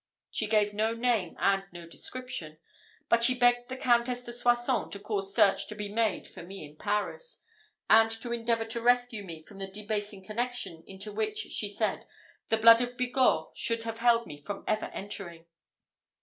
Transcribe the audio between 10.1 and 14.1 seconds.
connection into which, she said, the blood of Bigorre should have